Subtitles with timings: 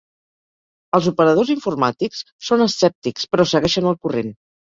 [0.99, 4.35] Els operadors informàtics són escèptics però segueixen el corrent.